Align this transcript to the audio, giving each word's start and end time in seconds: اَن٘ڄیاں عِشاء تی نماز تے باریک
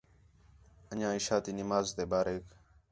اَن٘ڄیاں 0.89 1.13
عِشاء 1.17 1.41
تی 1.43 1.51
نماز 1.59 1.85
تے 1.95 2.03
باریک 2.11 2.45